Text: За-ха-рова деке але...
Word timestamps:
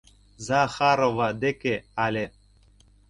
За-ха-рова 0.45 1.29
деке 1.43 1.73
але... 2.05 2.25